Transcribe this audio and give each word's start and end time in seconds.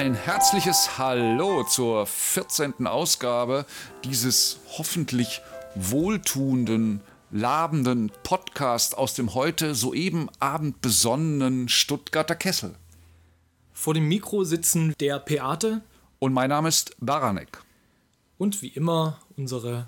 Ein 0.00 0.14
herzliches 0.14 0.96
Hallo 0.96 1.62
zur 1.62 2.06
14. 2.06 2.86
Ausgabe 2.86 3.66
dieses 4.02 4.58
hoffentlich 4.78 5.42
wohltuenden, 5.74 7.02
labenden 7.30 8.10
Podcast 8.22 8.96
aus 8.96 9.12
dem 9.12 9.34
heute 9.34 9.74
soeben 9.74 10.30
abendbesonnenen 10.38 11.68
Stuttgarter 11.68 12.34
Kessel. 12.34 12.76
Vor 13.74 13.92
dem 13.92 14.08
Mikro 14.08 14.44
sitzen 14.44 14.94
der 15.00 15.18
Peate 15.18 15.82
Und 16.18 16.32
mein 16.32 16.48
Name 16.48 16.70
ist 16.70 16.96
Baranek. 16.98 17.62
und 18.38 18.62
wie 18.62 18.68
immer 18.68 19.18
unsere 19.36 19.86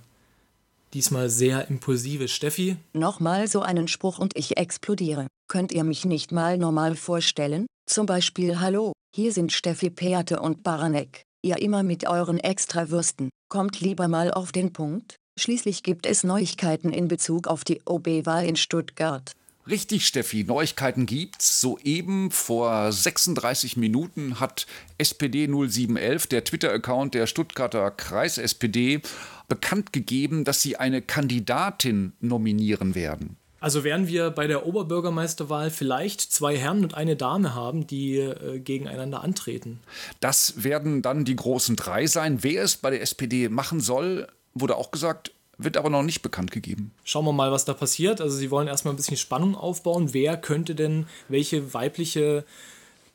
diesmal 0.92 1.30
sehr 1.30 1.69
impulsive 1.69 2.28
Steffi. 2.28 2.77
Nochmal 2.92 3.48
so 3.48 3.62
einen 3.62 3.88
Spruch 3.88 4.19
und 4.19 4.36
ich 4.36 4.58
explodiere. 4.58 5.27
Könnt 5.48 5.72
ihr 5.72 5.84
mich 5.84 6.05
nicht 6.05 6.33
mal 6.33 6.58
normal 6.58 6.97
vorstellen? 6.97 7.66
Zum 7.86 8.05
Beispiel 8.05 8.60
Hallo, 8.60 8.92
hier 9.14 9.32
sind 9.32 9.52
Steffi 9.52 9.90
Peate 9.90 10.40
und 10.40 10.62
Baranek. 10.62 11.26
Ihr 11.42 11.58
immer 11.58 11.82
mit 11.82 12.08
euren 12.08 12.38
Extrawürsten. 12.38 13.28
Kommt 13.50 13.80
lieber 13.80 14.08
mal 14.08 14.30
auf 14.30 14.52
den 14.52 14.72
Punkt. 14.72 15.16
Schließlich 15.38 15.82
gibt 15.82 16.06
es 16.06 16.24
Neuigkeiten 16.24 16.92
in 16.92 17.08
Bezug 17.08 17.46
auf 17.46 17.62
die 17.62 17.82
OB-Wahl 17.84 18.46
in 18.46 18.56
Stuttgart. 18.56 19.32
Richtig, 19.69 20.06
Steffi, 20.06 20.44
Neuigkeiten 20.44 21.04
gibt's. 21.04 21.60
Soeben 21.60 22.30
vor 22.30 22.91
36 22.91 23.77
Minuten 23.77 24.41
hat 24.41 24.66
SPD 24.96 25.47
0711, 25.47 26.26
der 26.28 26.44
Twitter-Account 26.44 27.12
der 27.12 27.26
Stuttgarter 27.26 27.91
Kreis-SPD, 27.91 29.02
bekannt 29.47 29.92
gegeben, 29.92 30.44
dass 30.44 30.62
sie 30.62 30.76
eine 30.78 31.02
Kandidatin 31.02 32.14
nominieren 32.20 32.94
werden. 32.94 33.36
Also 33.62 33.84
werden 33.84 34.08
wir 34.08 34.30
bei 34.30 34.48
der 34.48 34.66
Oberbürgermeisterwahl 34.66 35.70
vielleicht 35.70 36.20
zwei 36.20 36.58
Herren 36.58 36.82
und 36.82 36.94
eine 36.94 37.14
Dame 37.14 37.55
haben, 37.55 37.86
die 37.86 38.19
äh, 38.19 38.58
gegeneinander 38.58 39.22
antreten. 39.22 39.78
Das 40.19 40.64
werden 40.64 41.00
dann 41.00 41.24
die 41.24 41.36
großen 41.36 41.77
drei 41.77 42.08
sein. 42.08 42.42
Wer 42.42 42.64
es 42.64 42.77
bei 42.77 42.91
der 42.91 43.02
SPD 43.02 43.48
machen 43.48 43.78
soll, 43.78 44.27
wurde 44.52 44.77
auch 44.77 44.91
gesagt, 44.91 45.30
wird 45.58 45.77
aber 45.77 45.91
noch 45.91 46.02
nicht 46.02 46.22
bekannt 46.22 46.50
gegeben. 46.50 46.91
Schauen 47.04 47.24
wir 47.24 47.32
mal, 47.32 47.52
was 47.52 47.64
da 47.64 47.72
passiert. 47.72 48.20
Also 48.20 48.36
sie 48.36 48.50
wollen 48.50 48.66
erstmal 48.66 48.94
ein 48.94 48.96
bisschen 48.96 49.16
Spannung 49.16 49.54
aufbauen. 49.54 50.12
Wer 50.12 50.36
könnte 50.36 50.74
denn, 50.74 51.06
welche 51.28 51.72
weibliche 51.72 52.44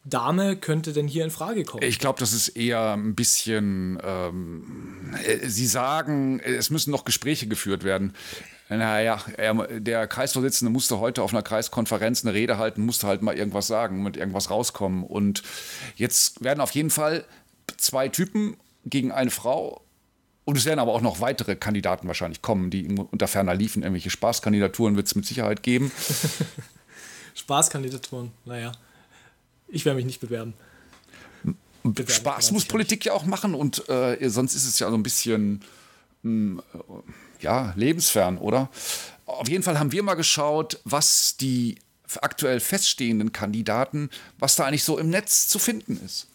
Dame 0.06 0.56
könnte 0.56 0.94
denn 0.94 1.10
hier 1.10 1.26
in 1.26 1.32
Frage 1.32 1.66
kommen? 1.66 1.84
Ich 1.84 2.00
glaube, 2.00 2.20
das 2.20 2.32
ist 2.32 2.50
eher 2.50 2.94
ein 2.94 3.16
bisschen. 3.16 4.00
Ähm, 4.02 5.14
äh, 5.26 5.50
Sie 5.50 5.68
sagen, 5.68 6.40
es 6.40 6.70
müssen 6.70 6.92
noch 6.92 7.04
Gespräche 7.04 7.48
geführt 7.48 7.84
werden. 7.84 8.14
Naja, 8.70 9.22
er, 9.38 9.54
der 9.80 10.08
Kreisvorsitzende 10.08 10.72
musste 10.72 11.00
heute 11.00 11.24
auf 11.24 11.34
einer 11.34 11.42
Kreiskonferenz 11.44 12.26
eine 12.26 12.34
Rede 12.34 12.58
halten, 12.58 12.86
musste 12.86 13.08
halt 13.08 13.22
mal 13.22 13.38
irgendwas 13.38 13.68
sagen, 13.68 14.04
mit 14.04 14.18
irgendwas 14.18 14.50
rauskommen. 14.50 15.04
Und 15.04 15.44
jetzt 15.96 16.44
werden 16.44 16.60
auf 16.60 16.72
jeden 16.72 16.90
Fall 16.90 17.24
zwei 17.78 18.10
Typen 18.10 18.58
gegen 18.86 19.12
eine 19.12 19.32
Frau. 19.32 19.82
Und 20.44 20.58
es 20.58 20.66
werden 20.66 20.80
aber 20.80 20.94
auch 20.94 21.02
noch 21.02 21.22
weitere 21.22 21.56
Kandidaten 21.56 22.08
wahrscheinlich 22.08 22.42
kommen, 22.42 22.70
die 22.70 22.88
unter 22.88 23.28
ferner 23.28 23.54
liefen. 23.54 23.84
Irgendwelche 23.84 24.10
Spaßkandidaturen 24.10 24.96
wird 24.96 25.08
es 25.08 25.16
mit 25.16 25.26
Sicherheit 25.26 25.64
geben. 25.64 25.92
Spaßkandidaturen, 27.36 28.32
naja. 28.46 28.72
Ich 29.68 29.86
werde 29.86 29.98
mich 29.98 30.06
nicht 30.06 30.22
bewerben. 30.22 30.54
Bewerben 31.84 32.12
Spaß 32.12 32.52
muss 32.52 32.66
Politik 32.66 33.06
ja 33.06 33.14
auch 33.14 33.26
machen 33.26 33.54
und 33.54 33.88
äh, 33.90 34.30
sonst 34.30 34.56
ist 34.56 34.66
es 34.66 34.80
ja 34.80 34.90
so 34.90 34.96
ein 34.96 35.04
bisschen 35.04 35.62
mh, 36.24 36.64
ja, 37.42 37.74
lebensfern, 37.76 38.38
oder? 38.38 38.70
Auf 39.26 39.50
jeden 39.50 39.64
Fall 39.64 39.80
haben 39.80 39.92
wir 39.92 40.04
mal 40.04 40.16
geschaut, 40.16 40.80
was 40.86 41.38
die 41.38 41.76
aktuell 42.22 42.60
feststehenden 42.60 43.34
Kandidaten, 43.34 44.10
was 44.40 44.56
da 44.56 44.66
eigentlich 44.66 44.84
so 44.84 44.98
im 44.98 45.10
Netz 45.10 45.48
zu 45.48 45.60
finden 45.60 46.00
ist. 46.04 46.28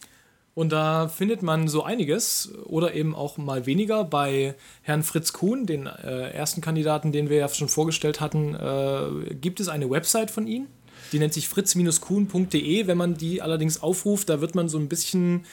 Und 0.55 0.71
da 0.71 1.07
findet 1.07 1.41
man 1.41 1.67
so 1.67 1.83
einiges 1.83 2.51
oder 2.65 2.93
eben 2.93 3.15
auch 3.15 3.37
mal 3.37 3.65
weniger. 3.65 4.03
Bei 4.03 4.53
Herrn 4.83 5.01
Fritz 5.01 5.33
Kuhn, 5.33 5.65
den 5.65 5.87
äh, 5.87 6.29
ersten 6.29 6.61
Kandidaten, 6.61 7.11
den 7.11 7.29
wir 7.29 7.37
ja 7.37 7.49
schon 7.49 7.69
vorgestellt 7.69 8.21
hatten, 8.21 8.53
äh, 8.53 9.33
gibt 9.33 9.59
es 9.59 9.67
eine 9.67 9.89
Website 9.89 10.29
von 10.29 10.45
ihm. 10.45 10.67
Die 11.11 11.19
nennt 11.19 11.33
sich 11.33 11.47
fritz-kuhn.de. 11.47 12.87
Wenn 12.87 12.97
man 12.97 13.15
die 13.15 13.41
allerdings 13.41 13.81
aufruft, 13.81 14.29
da 14.29 14.41
wird 14.41 14.55
man 14.55 14.69
so 14.69 14.77
ein 14.77 14.89
bisschen 14.89 15.45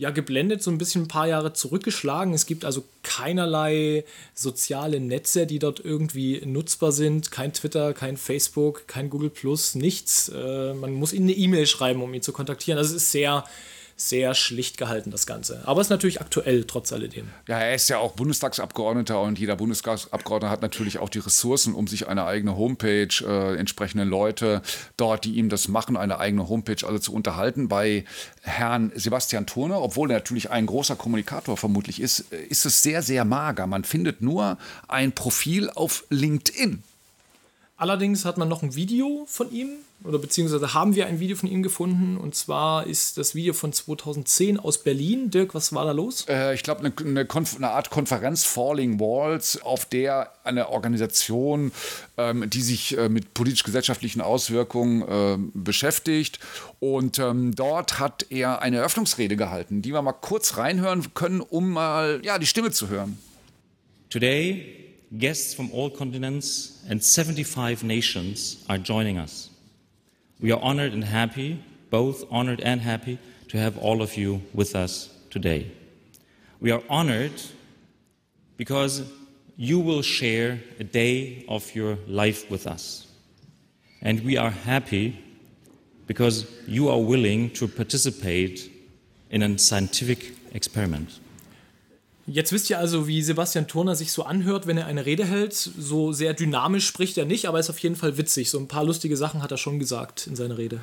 ja, 0.00 0.08
geblendet, 0.08 0.62
so 0.62 0.70
ein 0.70 0.78
bisschen 0.78 1.02
ein 1.02 1.08
paar 1.08 1.28
Jahre 1.28 1.52
zurückgeschlagen. 1.52 2.32
Es 2.32 2.46
gibt 2.46 2.64
also 2.64 2.84
keinerlei 3.02 4.06
soziale 4.32 4.98
Netze, 4.98 5.46
die 5.46 5.58
dort 5.58 5.78
irgendwie 5.78 6.40
nutzbar 6.46 6.90
sind. 6.90 7.30
Kein 7.30 7.52
Twitter, 7.52 7.92
kein 7.92 8.16
Facebook, 8.16 8.88
kein 8.88 9.10
Google 9.10 9.28
Plus, 9.28 9.74
nichts. 9.74 10.30
Äh, 10.30 10.72
man 10.72 10.94
muss 10.94 11.12
ihnen 11.12 11.28
eine 11.28 11.36
E-Mail 11.36 11.66
schreiben, 11.66 12.00
um 12.00 12.14
ihn 12.14 12.22
zu 12.22 12.32
kontaktieren. 12.32 12.78
Also 12.78 12.96
es 12.96 13.02
ist 13.02 13.12
sehr, 13.12 13.44
sehr 14.00 14.34
schlicht 14.34 14.78
gehalten, 14.78 15.10
das 15.10 15.26
Ganze. 15.26 15.60
Aber 15.66 15.80
es 15.80 15.88
ist 15.88 15.90
natürlich 15.90 16.22
aktuell, 16.22 16.64
trotz 16.64 16.90
alledem. 16.90 17.28
Ja, 17.46 17.58
er 17.58 17.74
ist 17.74 17.88
ja 17.90 17.98
auch 17.98 18.12
Bundestagsabgeordneter 18.12 19.20
und 19.20 19.38
jeder 19.38 19.56
Bundestagsabgeordneter 19.56 20.50
hat 20.50 20.62
natürlich 20.62 20.98
auch 20.98 21.10
die 21.10 21.18
Ressourcen, 21.18 21.74
um 21.74 21.86
sich 21.86 22.08
eine 22.08 22.24
eigene 22.24 22.56
Homepage, 22.56 23.08
äh, 23.22 23.56
entsprechende 23.56 24.04
Leute 24.04 24.62
dort, 24.96 25.26
die 25.26 25.34
ihm 25.34 25.50
das 25.50 25.68
machen, 25.68 25.98
eine 25.98 26.18
eigene 26.18 26.48
Homepage 26.48 26.86
also 26.86 26.98
zu 26.98 27.12
unterhalten. 27.12 27.68
Bei 27.68 28.04
Herrn 28.40 28.90
Sebastian 28.94 29.46
Turner, 29.46 29.82
obwohl 29.82 30.10
er 30.10 30.14
natürlich 30.14 30.50
ein 30.50 30.64
großer 30.64 30.96
Kommunikator 30.96 31.58
vermutlich 31.58 32.00
ist, 32.00 32.32
äh, 32.32 32.42
ist 32.44 32.64
es 32.64 32.82
sehr, 32.82 33.02
sehr 33.02 33.26
mager. 33.26 33.66
Man 33.66 33.84
findet 33.84 34.22
nur 34.22 34.56
ein 34.88 35.12
Profil 35.12 35.68
auf 35.68 36.04
LinkedIn. 36.08 36.82
Allerdings 37.80 38.26
hat 38.26 38.36
man 38.36 38.46
noch 38.46 38.62
ein 38.62 38.74
Video 38.74 39.24
von 39.26 39.50
ihm, 39.50 39.70
oder 40.04 40.18
beziehungsweise 40.18 40.74
haben 40.74 40.94
wir 40.94 41.06
ein 41.06 41.18
Video 41.18 41.34
von 41.34 41.48
ihm 41.48 41.62
gefunden. 41.62 42.18
Und 42.18 42.34
zwar 42.34 42.86
ist 42.86 43.16
das 43.16 43.34
Video 43.34 43.54
von 43.54 43.72
2010 43.72 44.60
aus 44.60 44.82
Berlin. 44.82 45.30
Dirk, 45.30 45.54
was 45.54 45.72
war 45.72 45.86
da 45.86 45.92
los? 45.92 46.26
Äh, 46.28 46.52
ich 46.52 46.62
glaube, 46.62 46.80
eine, 46.80 46.92
eine, 46.98 47.26
eine 47.56 47.70
Art 47.70 47.88
Konferenz 47.88 48.44
Falling 48.44 49.00
Walls, 49.00 49.62
auf 49.62 49.86
der 49.86 50.30
eine 50.44 50.68
Organisation, 50.68 51.72
ähm, 52.18 52.50
die 52.50 52.60
sich 52.60 52.98
äh, 52.98 53.08
mit 53.08 53.32
politisch-gesellschaftlichen 53.32 54.20
Auswirkungen 54.20 55.02
ähm, 55.08 55.50
beschäftigt. 55.54 56.38
Und 56.80 57.18
ähm, 57.18 57.54
dort 57.54 57.98
hat 57.98 58.26
er 58.28 58.60
eine 58.60 58.76
Eröffnungsrede 58.76 59.36
gehalten, 59.36 59.80
die 59.80 59.94
wir 59.94 60.02
mal 60.02 60.12
kurz 60.12 60.58
reinhören 60.58 61.14
können, 61.14 61.40
um 61.40 61.70
mal 61.70 62.20
ja, 62.24 62.38
die 62.38 62.46
Stimme 62.46 62.72
zu 62.72 62.90
hören. 62.90 63.18
Today, 64.10 64.79
guests 65.18 65.54
from 65.54 65.70
all 65.72 65.90
continents 65.90 66.84
and 66.88 67.02
75 67.02 67.82
nations 67.82 68.64
are 68.68 68.78
joining 68.78 69.18
us. 69.18 69.50
We 70.40 70.52
are 70.52 70.60
honored 70.60 70.92
and 70.92 71.04
happy, 71.04 71.62
both 71.90 72.24
honored 72.30 72.60
and 72.60 72.80
happy, 72.80 73.18
to 73.48 73.58
have 73.58 73.76
all 73.78 74.00
of 74.02 74.16
you 74.16 74.42
with 74.54 74.76
us 74.76 75.10
today. 75.28 75.70
We 76.60 76.70
are 76.70 76.82
honored 76.88 77.42
because 78.56 79.02
you 79.56 79.80
will 79.80 80.02
share 80.02 80.60
a 80.78 80.84
day 80.84 81.44
of 81.48 81.74
your 81.74 81.98
life 82.06 82.50
with 82.50 82.66
us. 82.66 83.06
And 84.02 84.20
we 84.24 84.36
are 84.36 84.50
happy 84.50 85.22
because 86.06 86.50
you 86.66 86.88
are 86.88 86.98
willing 86.98 87.50
to 87.50 87.68
participate 87.68 88.70
in 89.30 89.42
a 89.42 89.58
scientific 89.58 90.34
experiment. 90.54 91.20
Jetzt 92.32 92.52
wisst 92.52 92.70
ihr 92.70 92.78
also, 92.78 93.08
wie 93.08 93.22
Sebastian 93.22 93.66
Turner 93.66 93.96
sich 93.96 94.12
so 94.12 94.22
anhört, 94.22 94.68
wenn 94.68 94.78
er 94.78 94.86
eine 94.86 95.04
Rede 95.04 95.24
hält. 95.24 95.52
So 95.52 96.12
sehr 96.12 96.32
dynamisch 96.32 96.86
spricht 96.86 97.18
er 97.18 97.24
nicht, 97.24 97.46
aber 97.46 97.58
er 97.58 97.60
ist 97.62 97.70
auf 97.70 97.78
jeden 97.80 97.96
Fall 97.96 98.18
witzig. 98.18 98.50
So 98.50 98.58
ein 98.60 98.68
paar 98.68 98.84
lustige 98.84 99.16
Sachen 99.16 99.42
hat 99.42 99.50
er 99.50 99.56
schon 99.56 99.80
gesagt 99.80 100.28
in 100.28 100.36
seiner 100.36 100.56
Rede. 100.56 100.80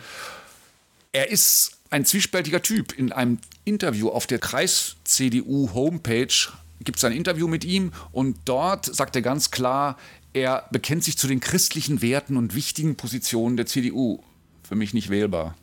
Er 1.14 1.30
ist 1.30 1.78
ein 1.90 2.04
zwiespältiger 2.04 2.62
Typ. 2.62 2.92
In 3.00 3.14
einem 3.14 3.40
Interview 3.64 4.10
auf 4.10 4.28
der 4.28 4.40
Kreis-CDU-Homepage 4.40 6.28
gibt 6.82 6.98
es 6.98 7.06
ein 7.06 7.14
Interview 7.14 7.48
mit 7.48 7.64
ihm 7.64 7.94
und 8.12 8.38
dort 8.44 8.94
sagt 8.94 9.16
er 9.16 9.22
ganz 9.22 9.50
klar, 9.50 9.98
er 10.34 10.68
bekennt 10.72 11.06
sich 11.06 11.18
zu 11.18 11.28
den 11.28 11.40
christlichen 11.40 12.02
Werten 12.02 12.36
und 12.36 12.56
wichtigen 12.56 12.98
Positionen 12.98 13.56
der 13.56 13.68
CDU. 13.68 14.22
Für 14.68 14.76
mich 14.76 14.94
nicht 14.94 15.10
wählbar. 15.10 15.56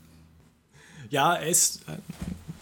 Ja, 1.11 1.35
er 1.35 1.47
ist 1.47 1.83
äh, 1.89 1.99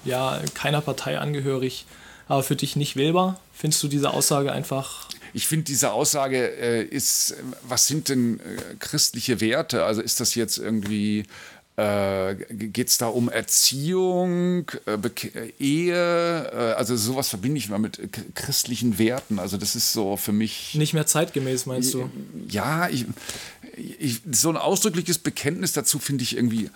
ja 0.04 0.42
keiner 0.54 0.80
Partei 0.80 1.20
angehörig, 1.20 1.86
aber 2.32 2.43
für 2.43 2.56
dich 2.56 2.76
nicht 2.76 2.96
wählbar. 2.96 3.38
Findest 3.52 3.82
du 3.82 3.88
diese 3.88 4.11
Aussage 4.11 4.52
einfach 4.52 5.06
Ich 5.34 5.46
finde, 5.46 5.64
diese 5.64 5.93
Aussage 5.93 6.38
äh, 6.38 6.82
ist, 6.82 7.32
äh, 7.32 7.34
was 7.69 7.87
sind 7.87 8.08
denn 8.08 8.40
äh, 8.40 8.75
christliche 8.79 9.43
Werte? 9.43 9.84
Also 9.84 10.00
ist 10.00 10.19
das 10.19 10.34
jetzt 10.34 10.56
irgendwie, 10.56 11.25
äh, 11.76 12.34
geht 12.49 12.88
es 12.88 12.96
da 12.96 13.08
um 13.08 13.29
Erziehung, 13.29 14.64
äh, 14.87 14.94
äh, 14.94 15.52
Ehe? 15.58 16.50
Äh, 16.50 16.73
also 16.73 16.96
sowas 16.96 17.29
verbinde 17.29 17.58
ich 17.58 17.69
mal 17.69 17.79
mit 17.79 17.99
äh, 17.99 18.08
christlichen 18.34 18.99
Werten. 18.99 19.38
Also 19.38 19.58
das 19.58 19.76
ist 19.76 19.93
so 19.93 20.17
für 20.17 20.32
mich... 20.32 20.75
nicht 20.75 20.94
mehr 20.94 21.06
zeitgemäß, 21.06 21.67
meinst 21.67 21.93
du? 21.93 22.08
Ja, 22.49 22.88
ich, 22.88 23.05
ich, 23.76 24.23
so 24.31 24.49
ein 24.49 24.56
ausdrückliches 24.56 25.19
Bekenntnis 25.19 25.73
dazu 25.73 25.99
finde 25.99 26.25
ich 26.25 26.34
irgendwie. 26.34 26.70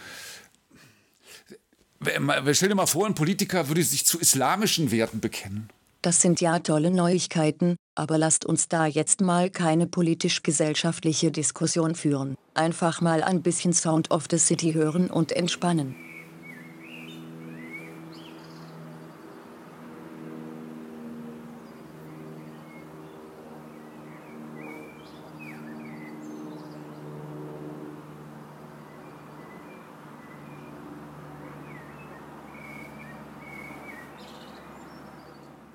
Stell 2.52 2.68
dir 2.68 2.74
mal 2.74 2.86
vor, 2.86 3.06
ein 3.06 3.14
Politiker 3.14 3.68
würde 3.68 3.82
sich 3.82 4.04
zu 4.04 4.18
islamischen 4.18 4.90
Werten 4.90 5.20
bekennen. 5.20 5.70
Das 6.02 6.20
sind 6.20 6.40
ja 6.40 6.60
tolle 6.60 6.90
Neuigkeiten, 6.90 7.76
aber 7.96 8.16
lasst 8.18 8.44
uns 8.44 8.68
da 8.68 8.86
jetzt 8.86 9.20
mal 9.20 9.50
keine 9.50 9.86
politisch-gesellschaftliche 9.88 11.32
Diskussion 11.32 11.94
führen. 11.94 12.36
Einfach 12.54 13.00
mal 13.00 13.24
ein 13.24 13.42
bisschen 13.42 13.72
Sound 13.72 14.10
of 14.10 14.26
the 14.30 14.38
City 14.38 14.72
hören 14.72 15.10
und 15.10 15.32
entspannen. 15.32 15.96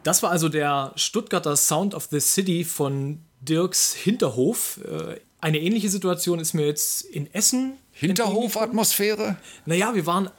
Das 0.03 0.23
war 0.23 0.31
also 0.31 0.49
der 0.49 0.93
Stuttgarter 0.95 1.55
Sound 1.55 1.93
of 1.93 2.07
the 2.11 2.19
City 2.19 2.63
von 2.63 3.19
Dirks 3.41 3.93
Hinterhof. 3.93 4.79
Äh, 4.83 5.19
eine 5.39 5.59
ähnliche 5.59 5.89
Situation 5.89 6.39
ist 6.39 6.53
mir 6.53 6.65
jetzt 6.65 7.03
in 7.03 7.31
Essen. 7.33 7.73
Hinterhof-Atmosphäre? 7.93 9.37
Naja, 9.65 9.93
wir 9.93 10.05
waren, 10.05 10.29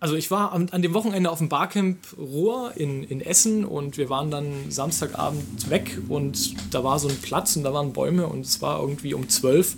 also 0.00 0.14
ich 0.14 0.30
war 0.30 0.52
an, 0.52 0.68
an, 0.70 0.82
dem 0.82 0.94
Wochenende 0.94 1.30
auf 1.30 1.38
dem 1.38 1.48
Barcamp 1.48 1.98
Ruhr 2.16 2.72
in, 2.76 3.04
in 3.04 3.20
Essen 3.20 3.64
und 3.64 3.98
wir 3.98 4.08
waren 4.10 4.30
dann 4.30 4.70
Samstagabend 4.70 5.70
weg 5.70 5.98
und 6.08 6.54
da 6.74 6.82
war 6.82 6.98
so 6.98 7.08
ein 7.08 7.16
Platz 7.16 7.56
und 7.56 7.64
da 7.64 7.72
waren 7.72 7.92
Bäume 7.92 8.26
und 8.26 8.46
es 8.46 8.62
war 8.62 8.80
irgendwie 8.80 9.14
um 9.14 9.28
zwölf 9.28 9.76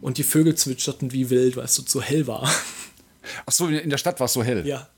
und 0.00 0.18
die 0.18 0.22
Vögel 0.22 0.54
zwitscherten 0.54 1.12
wie 1.12 1.30
wild, 1.30 1.56
weil 1.56 1.64
es 1.64 1.74
so 1.74 1.82
zu 1.82 2.02
hell 2.02 2.26
war. 2.26 2.48
Ach 3.46 3.52
so, 3.52 3.68
in 3.68 3.90
der 3.90 3.98
Stadt 3.98 4.20
war 4.20 4.26
es 4.26 4.32
so 4.32 4.42
hell. 4.42 4.66
Ja. 4.66 4.88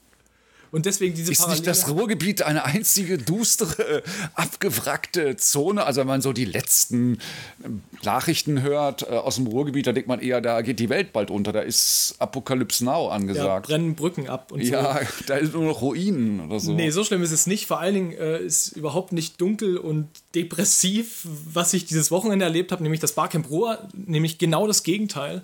Und 0.71 0.87
deswegen 0.87 1.15
diese 1.15 1.33
Ist 1.33 1.49
nicht 1.49 1.67
das 1.67 1.89
Ruhrgebiet 1.89 2.43
eine 2.43 2.65
einzige 2.65 3.19
dustere, 3.19 4.03
abgewrackte 4.35 5.37
Zone? 5.37 5.85
Also 5.85 6.01
wenn 6.01 6.07
man 6.07 6.21
so 6.21 6.33
die 6.33 6.45
letzten 6.45 7.19
ähm, 7.65 7.83
Nachrichten 8.03 8.63
hört 8.63 9.03
äh, 9.03 9.07
aus 9.07 9.37
dem 9.37 9.47
Ruhrgebiet, 9.47 9.87
da 9.87 9.93
denkt 9.93 10.09
man 10.09 10.21
eher, 10.21 10.41
da 10.41 10.63
geht 10.63 10.81
die 10.81 10.89
Welt 10.89 11.13
bald 11.13 11.31
unter. 11.31 11.53
Da 11.53 11.61
ist 11.61 12.17
Apokalypse 12.19 12.85
Now 12.85 13.09
angesagt. 13.09 13.69
Ja, 13.69 13.77
brennen 13.77 13.95
Brücken 13.95 14.29
ab 14.29 14.53
und 14.53 14.61
ja, 14.63 14.95
so. 14.95 15.01
Ja, 15.01 15.01
da 15.27 15.37
ist 15.37 15.55
nur 15.55 15.65
noch 15.65 15.83
Ruinen 15.83 16.41
oder 16.41 16.61
so. 16.61 16.73
Nee, 16.73 16.91
so 16.91 17.05
schlimm 17.05 17.23
ist 17.23 17.33
es 17.33 17.47
nicht. 17.47 17.67
Vor 17.67 17.81
allen 17.81 17.95
Dingen 17.95 18.13
äh, 18.13 18.39
ist 18.39 18.77
überhaupt 18.77 19.13
nicht 19.13 19.41
dunkel 19.41 19.77
und 19.77 20.09
depressiv, 20.35 21.27
was 21.53 21.73
ich 21.75 21.87
dieses 21.87 22.11
Wochenende 22.11 22.45
erlebt 22.45 22.73
habe, 22.73 22.83
nämlich 22.83 23.01
das 23.01 23.13
Barcamp 23.13 23.51
Ruhr, 23.51 23.79
nämlich 23.95 24.39
genau 24.39 24.67
das 24.67 24.83
Gegenteil. 24.83 25.43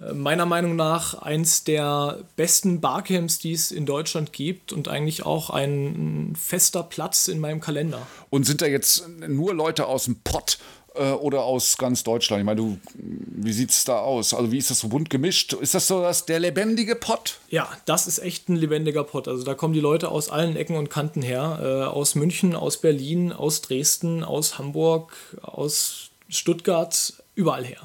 Äh, 0.00 0.12
meiner 0.12 0.46
Meinung 0.46 0.76
nach 0.76 1.14
eins 1.14 1.64
der 1.64 2.18
besten 2.36 2.80
Barcamps, 2.80 3.38
die 3.38 3.52
es 3.52 3.70
in 3.70 3.86
Deutschland 3.86 4.32
gibt 4.32 4.72
und 4.72 4.88
eigentlich 4.88 5.24
auch 5.24 5.50
ein 5.50 6.34
fester 6.40 6.82
Platz 6.82 7.28
in 7.28 7.38
meinem 7.38 7.60
Kalender. 7.60 8.06
Und 8.30 8.44
sind 8.44 8.62
da 8.62 8.66
jetzt 8.66 9.08
nur 9.28 9.54
Leute 9.54 9.86
aus 9.86 10.04
dem 10.04 10.16
Pott 10.24 10.58
äh, 10.94 11.12
oder 11.12 11.44
aus 11.44 11.76
ganz 11.76 12.02
Deutschland? 12.02 12.40
Ich 12.40 12.44
meine, 12.44 12.60
du, 12.60 12.78
wie 12.94 13.52
sieht 13.52 13.70
es 13.70 13.84
da 13.84 13.98
aus? 13.98 14.34
Also 14.34 14.50
wie 14.50 14.58
ist 14.58 14.70
das 14.70 14.80
so 14.80 14.88
bunt 14.88 15.10
gemischt? 15.10 15.52
Ist 15.52 15.74
das 15.74 15.86
so 15.86 16.00
das, 16.00 16.26
der 16.26 16.40
lebendige 16.40 16.96
Pott? 16.96 17.38
Ja, 17.48 17.68
das 17.84 18.06
ist 18.06 18.18
echt 18.18 18.48
ein 18.48 18.56
lebendiger 18.56 19.04
Pott. 19.04 19.28
Also 19.28 19.44
da 19.44 19.54
kommen 19.54 19.74
die 19.74 19.80
Leute 19.80 20.08
aus 20.08 20.28
allen 20.28 20.56
Ecken 20.56 20.76
und 20.76 20.90
Kanten 20.90 21.22
her. 21.22 21.60
Äh, 21.62 21.84
aus 21.84 22.14
München, 22.14 22.56
aus 22.56 22.80
Berlin, 22.80 23.32
aus 23.32 23.62
Dresden, 23.62 24.24
aus 24.24 24.58
Hamburg, 24.58 25.12
aus 25.42 26.10
Stuttgart, 26.28 27.14
überall 27.34 27.64
her. 27.64 27.80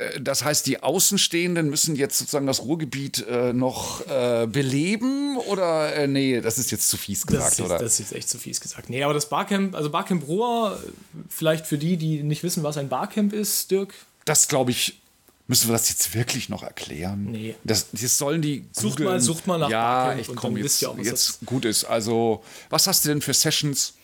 Äh, 0.00 0.20
das 0.20 0.44
heißt, 0.44 0.66
die 0.66 0.82
Außenstehenden 0.82 1.68
müssen 1.68 1.96
jetzt 1.96 2.18
sozusagen 2.18 2.46
das 2.46 2.62
Ruhrgebiet 2.62 3.26
äh, 3.28 3.52
noch 3.52 4.06
äh, 4.06 4.46
beleben 4.46 5.36
oder 5.36 5.94
äh, 5.94 6.06
nee, 6.06 6.40
das 6.40 6.58
ist 6.58 6.70
jetzt 6.70 6.88
zu 6.88 6.96
fies 6.96 7.26
gesagt, 7.26 7.46
das 7.46 7.58
ist, 7.58 7.64
oder? 7.64 7.78
Das 7.78 7.92
ist 7.94 7.98
jetzt 7.98 8.12
echt 8.12 8.28
zu 8.28 8.38
fies 8.38 8.60
gesagt. 8.60 8.90
Nee, 8.90 9.02
aber 9.02 9.14
das 9.14 9.28
Barcamp, 9.28 9.74
also 9.74 9.90
Barcamp 9.90 10.26
Ruhr, 10.26 10.82
vielleicht 11.28 11.66
für 11.66 11.78
die, 11.78 11.96
die 11.96 12.22
nicht 12.22 12.42
wissen, 12.42 12.62
was 12.62 12.76
ein 12.76 12.88
Barcamp 12.88 13.32
ist, 13.32 13.70
Dirk. 13.70 13.94
Das 14.24 14.48
glaube 14.48 14.70
ich, 14.70 15.00
müssen 15.46 15.68
wir 15.68 15.72
das 15.72 15.88
jetzt 15.88 16.14
wirklich 16.14 16.48
noch 16.48 16.62
erklären? 16.62 17.28
Nee. 17.30 17.54
Das, 17.64 17.86
das 17.92 18.18
sollen 18.18 18.42
die 18.42 18.66
Sucht 18.72 18.96
googlen. 18.96 19.08
mal, 19.08 19.20
sucht 19.20 19.46
mal 19.46 19.58
nach 19.58 19.70
ja, 19.70 20.04
Barcamp 20.04 20.20
ich 20.20 20.36
komm, 20.36 20.56
jetzt, 20.56 20.84
auch, 20.86 20.98
jetzt 20.98 21.38
gut 21.46 21.64
ist. 21.64 21.84
Also, 21.84 22.42
was 22.68 22.86
hast 22.86 23.04
du 23.04 23.08
denn 23.08 23.22
für 23.22 23.34
Sessions 23.34 23.94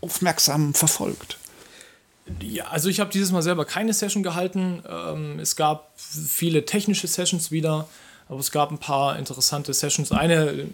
aufmerksam 0.00 0.74
verfolgt? 0.74 1.38
Ja, 2.40 2.68
also 2.68 2.88
ich 2.88 3.00
habe 3.00 3.10
dieses 3.10 3.30
Mal 3.30 3.42
selber 3.42 3.64
keine 3.64 3.92
Session 3.92 4.22
gehalten. 4.22 4.82
Ähm, 4.88 5.38
es 5.38 5.56
gab 5.56 5.92
viele 5.96 6.64
technische 6.64 7.06
Sessions 7.06 7.50
wieder, 7.52 7.88
aber 8.28 8.40
es 8.40 8.50
gab 8.50 8.70
ein 8.70 8.78
paar 8.78 9.18
interessante 9.18 9.72
Sessions. 9.72 10.10
Eine, 10.12 10.66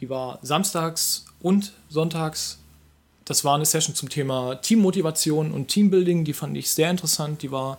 die 0.00 0.10
war 0.10 0.38
samstags 0.42 1.24
und 1.40 1.72
sonntags. 1.88 2.58
Das 3.24 3.44
war 3.44 3.54
eine 3.54 3.66
Session 3.66 3.94
zum 3.94 4.08
Thema 4.08 4.56
Teammotivation 4.56 5.52
und 5.52 5.68
Teambuilding. 5.68 6.24
Die 6.24 6.32
fand 6.32 6.56
ich 6.56 6.70
sehr 6.70 6.90
interessant. 6.90 7.42
Die 7.42 7.52
war 7.52 7.78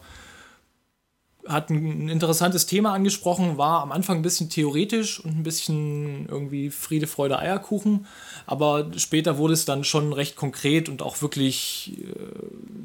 hat 1.47 1.69
ein 1.69 2.09
interessantes 2.09 2.65
Thema 2.65 2.93
angesprochen, 2.93 3.57
war 3.57 3.81
am 3.81 3.91
Anfang 3.91 4.17
ein 4.17 4.21
bisschen 4.21 4.49
theoretisch 4.49 5.19
und 5.19 5.38
ein 5.38 5.43
bisschen 5.43 6.27
irgendwie 6.29 6.69
Friede, 6.69 7.07
Freude, 7.07 7.39
Eierkuchen, 7.39 8.05
aber 8.45 8.91
später 8.97 9.38
wurde 9.38 9.53
es 9.53 9.65
dann 9.65 9.83
schon 9.83 10.13
recht 10.13 10.35
konkret 10.35 10.89
und 10.89 11.01
auch 11.01 11.21
wirklich 11.21 11.97
äh, 11.99 12.13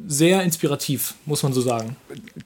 sehr 0.07 0.43
inspirativ, 0.43 1.15
muss 1.27 1.43
man 1.43 1.53
so 1.53 1.61
sagen. 1.61 1.97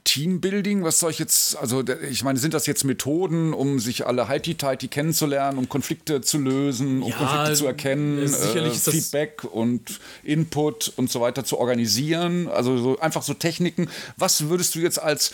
Teambuilding, 0.03 0.83
was 0.83 0.99
soll 0.99 1.11
ich 1.11 1.19
jetzt, 1.19 1.57
also 1.57 1.83
ich 2.09 2.23
meine, 2.23 2.39
sind 2.39 2.53
das 2.53 2.65
jetzt 2.65 2.83
Methoden, 2.83 3.53
um 3.53 3.79
sich 3.79 4.05
alle 4.05 4.27
heiti-teiti 4.27 4.87
kennenzulernen, 4.87 5.57
um 5.57 5.69
Konflikte 5.69 6.21
zu 6.21 6.37
lösen, 6.37 7.03
um 7.03 7.09
ja, 7.09 7.15
Konflikte 7.15 7.53
zu 7.53 7.65
erkennen, 7.65 8.19
äh, 8.19 8.69
Feedback 8.71 9.43
und 9.43 9.99
Input 10.23 10.91
und 10.97 11.09
so 11.09 11.21
weiter 11.21 11.45
zu 11.45 11.57
organisieren, 11.57 12.47
also 12.47 12.77
so, 12.77 12.99
einfach 12.99 13.21
so 13.21 13.33
Techniken. 13.33 13.89
Was 14.17 14.49
würdest 14.49 14.75
du 14.75 14.79
jetzt 14.79 15.01
als 15.01 15.31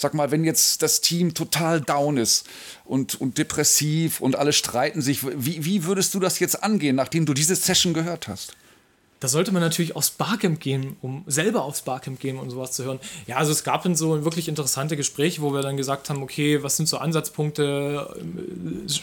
sag 0.00 0.14
mal, 0.14 0.30
wenn 0.30 0.44
jetzt 0.44 0.82
das 0.82 1.00
Team 1.00 1.34
total 1.34 1.80
down 1.80 2.16
ist 2.16 2.46
und, 2.84 3.20
und 3.20 3.36
depressiv 3.36 4.20
und 4.20 4.36
alle 4.36 4.52
streiten 4.52 5.02
sich, 5.02 5.24
wie, 5.24 5.64
wie 5.64 5.84
würdest 5.84 6.14
du 6.14 6.20
das 6.20 6.38
jetzt 6.38 6.62
angehen, 6.62 6.96
nachdem 6.96 7.26
du 7.26 7.34
diese 7.34 7.54
Session 7.54 7.92
gehört 7.92 8.26
hast? 8.26 8.56
Da 9.20 9.28
sollte 9.28 9.52
man 9.52 9.60
natürlich 9.60 9.96
aufs 9.96 10.12
Barcamp 10.12 10.60
gehen, 10.60 10.96
um 11.02 11.24
selber 11.26 11.64
aufs 11.64 11.82
Barcamp 11.82 12.18
gehen 12.18 12.38
und 12.38 12.48
sowas 12.48 12.72
zu 12.72 12.84
hören. 12.84 12.98
Ja, 13.26 13.36
also 13.36 13.52
es 13.52 13.64
gab 13.64 13.82
dann 13.82 13.94
so 13.94 14.24
wirklich 14.24 14.48
interessante 14.48 14.96
Gespräche, 14.96 15.42
wo 15.42 15.52
wir 15.52 15.60
dann 15.60 15.76
gesagt 15.76 16.08
haben, 16.08 16.22
okay, 16.22 16.62
was 16.62 16.78
sind 16.78 16.88
so 16.88 16.96
Ansatzpunkte? 16.96 18.16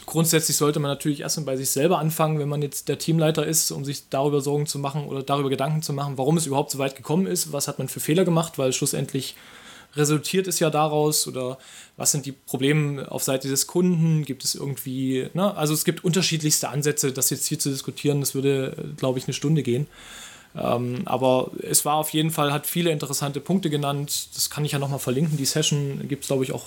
Grundsätzlich 0.08 0.58
sollte 0.58 0.80
man 0.80 0.90
natürlich 0.90 1.20
erstmal 1.20 1.46
bei 1.46 1.58
sich 1.58 1.70
selber 1.70 2.00
anfangen, 2.00 2.40
wenn 2.40 2.50
man 2.50 2.64
jetzt 2.64 2.90
der 2.90 2.98
Teamleiter 2.98 3.46
ist, 3.46 3.70
um 3.70 3.86
sich 3.86 4.10
darüber 4.10 4.42
Sorgen 4.42 4.66
zu 4.66 4.80
machen 4.80 5.06
oder 5.06 5.22
darüber 5.22 5.52
Gedanken 5.52 5.84
zu 5.84 5.94
machen, 5.94 6.18
warum 6.18 6.38
es 6.38 6.48
überhaupt 6.48 6.72
so 6.72 6.80
weit 6.80 6.96
gekommen 6.96 7.28
ist, 7.28 7.54
was 7.54 7.68
hat 7.68 7.78
man 7.78 7.88
für 7.88 8.00
Fehler 8.00 8.26
gemacht, 8.26 8.58
weil 8.58 8.74
schlussendlich 8.74 9.36
resultiert 9.96 10.48
es 10.48 10.60
ja 10.60 10.70
daraus 10.70 11.28
oder 11.28 11.58
was 11.96 12.12
sind 12.12 12.26
die 12.26 12.32
Probleme 12.32 13.12
auf 13.12 13.24
Seite 13.24 13.48
des 13.48 13.68
Kunden? 13.68 14.24
Gibt 14.24 14.44
es 14.44 14.56
irgendwie, 14.56 15.30
ne? 15.34 15.56
also 15.56 15.74
es 15.74 15.86
gibt 15.86 16.04
unterschiedlichste 16.04 16.70
Ansätze, 16.70 17.12
das 17.12 17.30
jetzt 17.30 17.48
hier 17.48 17.60
zu 17.60 17.70
diskutieren, 17.70 18.20
das 18.20 18.36
würde, 18.36 18.94
glaube 18.98 19.20
ich, 19.20 19.26
eine 19.26 19.34
Stunde 19.34 19.64
gehen. 19.64 19.88
Ähm, 20.56 21.02
aber 21.06 21.52
es 21.62 21.86
war 21.86 21.96
auf 21.96 22.10
jeden 22.12 22.32
Fall, 22.32 22.52
hat 22.52 22.66
viele 22.66 22.92
interessante 22.92 23.40
Punkte 23.40 23.70
genannt. 23.70 24.30
Das 24.36 24.50
kann 24.50 24.66
ich 24.66 24.72
ja 24.72 24.80
nochmal 24.80 25.00
verlinken. 25.00 25.38
Die 25.38 25.46
Session 25.46 26.08
gibt 26.08 26.24
es, 26.24 26.28
glaube 26.28 26.44
ich, 26.44 26.52
auch, 26.52 26.66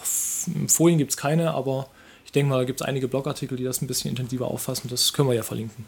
Folien 0.68 0.98
gibt 0.98 1.12
es 1.12 1.16
keine, 1.16 1.54
aber 1.54 1.88
ich 2.24 2.32
denke 2.32 2.50
mal, 2.50 2.66
gibt 2.66 2.80
es 2.80 2.86
einige 2.86 3.08
Blogartikel, 3.08 3.56
die 3.56 3.64
das 3.64 3.82
ein 3.82 3.86
bisschen 3.86 4.10
intensiver 4.10 4.48
auffassen. 4.48 4.88
Das 4.88 5.12
können 5.12 5.28
wir 5.28 5.34
ja 5.34 5.42
verlinken. 5.42 5.84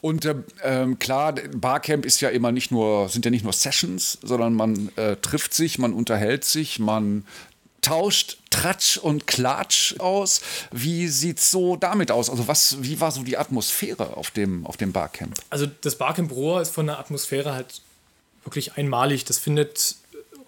Und 0.00 0.24
äh, 0.24 0.34
ähm, 0.62 0.98
klar, 0.98 1.34
Barcamp 1.54 2.06
ist 2.06 2.20
ja 2.20 2.30
immer 2.30 2.52
nicht 2.52 2.70
nur, 2.70 3.08
sind 3.08 3.24
ja 3.24 3.30
nicht 3.30 3.44
nur 3.44 3.52
Sessions, 3.52 4.18
sondern 4.22 4.54
man 4.54 4.90
äh, 4.96 5.16
trifft 5.16 5.54
sich, 5.54 5.78
man 5.78 5.92
unterhält 5.92 6.44
sich, 6.44 6.78
man 6.78 7.24
tauscht 7.82 8.38
Tratsch 8.50 8.98
und 8.98 9.26
Klatsch 9.26 9.98
aus. 9.98 10.42
Wie 10.70 11.08
sieht 11.08 11.38
es 11.38 11.50
so 11.50 11.76
damit 11.76 12.10
aus? 12.10 12.30
Also 12.30 12.48
was, 12.48 12.82
wie 12.82 13.00
war 13.00 13.10
so 13.10 13.22
die 13.22 13.36
Atmosphäre 13.36 14.16
auf 14.16 14.30
dem, 14.30 14.66
auf 14.66 14.76
dem 14.76 14.92
Barcamp? 14.92 15.34
Also 15.50 15.66
das 15.80 15.96
Barcamp 15.96 16.30
Rohr 16.32 16.60
ist 16.60 16.74
von 16.74 16.86
der 16.86 16.98
Atmosphäre 16.98 17.54
halt 17.54 17.80
wirklich 18.44 18.74
einmalig. 18.74 19.24
Das 19.24 19.38
findet 19.38 19.96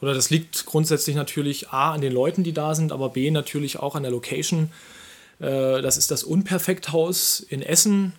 oder 0.00 0.14
das 0.14 0.30
liegt 0.30 0.66
grundsätzlich 0.66 1.14
natürlich 1.14 1.71
A 1.71 1.92
an 1.92 2.00
den 2.00 2.12
Leuten, 2.12 2.42
die 2.42 2.52
da 2.52 2.75
sind, 2.75 2.90
aber 2.90 3.11
B 3.11 3.30
natürlich 3.30 3.78
auch 3.78 3.94
an 3.94 4.02
der 4.02 4.11
Location. 4.11 4.73
Äh, 5.38 5.80
das 5.80 5.97
ist 5.97 6.11
das 6.11 6.25
Unperfekthaus 6.25 7.40
in 7.40 7.62
Essen 7.62 8.12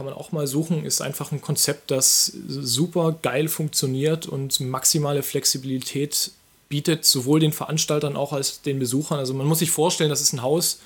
kann 0.00 0.06
man 0.06 0.14
auch 0.14 0.32
mal 0.32 0.46
suchen, 0.46 0.86
ist 0.86 1.02
einfach 1.02 1.30
ein 1.30 1.42
Konzept, 1.42 1.90
das 1.90 2.32
super 2.48 3.18
geil 3.20 3.48
funktioniert 3.48 4.24
und 4.24 4.58
maximale 4.60 5.22
Flexibilität 5.22 6.30
bietet, 6.70 7.04
sowohl 7.04 7.38
den 7.38 7.52
Veranstaltern 7.52 8.16
auch 8.16 8.32
als 8.32 8.62
den 8.62 8.78
Besuchern. 8.78 9.18
Also 9.18 9.34
man 9.34 9.46
muss 9.46 9.58
sich 9.58 9.70
vorstellen, 9.70 10.08
das 10.08 10.22
ist 10.22 10.32
ein 10.32 10.40
Haus, 10.40 10.80